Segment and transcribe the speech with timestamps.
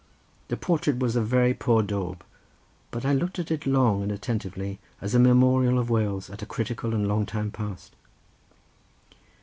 [0.47, 2.23] The portrait was a very poor daub,
[2.89, 6.47] but I looked at it long and attentively as a memorial of Wales at a
[6.47, 7.53] critical and long past
[7.91, 7.99] time.